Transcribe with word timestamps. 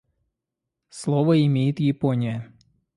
Слово 0.89 1.45
имеет 1.45 1.79
Япония. 1.79 2.51